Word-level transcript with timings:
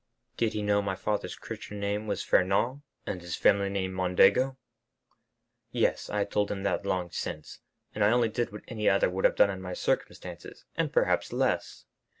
"Did 0.35 0.53
he 0.53 0.63
know 0.63 0.81
my 0.81 0.95
father's 0.95 1.35
Christian 1.35 1.79
name 1.79 2.07
was 2.07 2.23
Fernand, 2.23 2.81
and 3.05 3.21
his 3.21 3.35
family 3.35 3.69
name 3.69 3.93
Mondego?" 3.93 4.57
"Yes, 5.69 6.09
I 6.09 6.17
had 6.17 6.31
told 6.31 6.49
him 6.51 6.63
that 6.63 6.87
long 6.87 7.11
since, 7.11 7.59
and 7.93 8.03
I 8.03 8.09
did 8.25 8.47
only 8.49 8.51
what 8.51 8.63
any 8.67 8.89
other 8.89 9.11
would 9.11 9.25
have 9.25 9.35
done 9.35 9.51
in 9.51 9.61
my 9.61 9.73
circumstances, 9.73 10.65
and 10.75 10.91
perhaps 10.91 11.31
less. 11.31 11.85